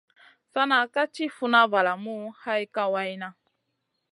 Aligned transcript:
Sana 0.53 0.77
ka 0.93 1.03
ti 1.13 1.25
funa 1.35 1.61
valamu 1.73 2.17
hay 2.43 2.63
kawayna. 2.75 3.29